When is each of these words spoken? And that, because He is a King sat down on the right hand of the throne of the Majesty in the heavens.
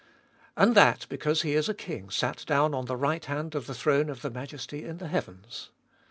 And 0.57 0.73
that, 0.73 1.05
because 1.09 1.43
He 1.43 1.53
is 1.53 1.69
a 1.69 1.75
King 1.75 2.09
sat 2.09 2.43
down 2.47 2.73
on 2.73 2.85
the 2.85 2.95
right 2.95 3.23
hand 3.23 3.53
of 3.53 3.67
the 3.67 3.75
throne 3.75 4.09
of 4.09 4.23
the 4.23 4.31
Majesty 4.31 4.83
in 4.83 4.97
the 4.97 5.07
heavens. 5.07 5.69